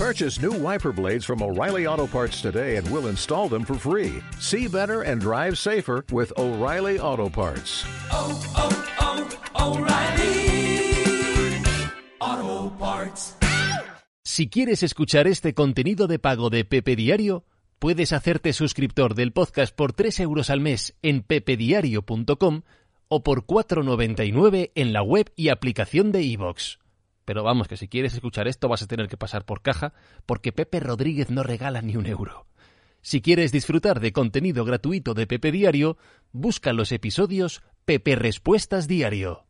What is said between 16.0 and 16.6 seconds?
de pago